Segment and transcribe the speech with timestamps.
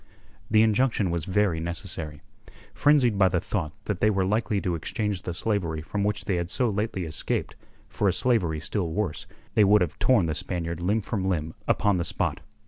[0.49, 2.23] The injunction was very necessary.
[2.73, 6.37] Frenzied by the thought that they were likely to exchange the slavery from which they
[6.37, 7.55] had so lately escaped
[7.87, 11.97] for a slavery still worse, they would have torn the Spaniard limb from limb upon
[11.97, 12.41] the spot.